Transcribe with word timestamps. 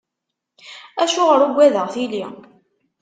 Acuɣer 1.03 1.39
ugadeɣ 1.47 1.87
tili? 1.93 2.23